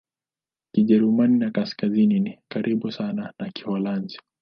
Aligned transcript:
Kijerumani 0.73 1.43
ya 1.43 1.51
Kaskazini 1.51 2.19
ni 2.19 2.39
karibu 2.49 2.91
sana 2.91 3.33
na 3.39 3.49
Kiholanzi. 3.49 4.19